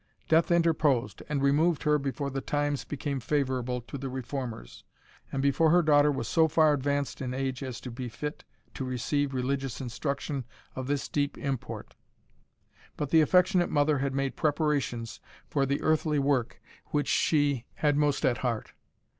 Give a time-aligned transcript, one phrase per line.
[0.27, 4.83] Death interposed, and removed her before the times became favourable to the reformers,
[5.31, 8.43] and before her daughter was so far advanced in age as to be fit
[8.73, 10.43] to receive religious instruction
[10.75, 11.93] of this deep import.
[12.97, 18.25] But the affectionate mother had made preparations for the earthly work which she had most
[18.25, 18.73] at heart.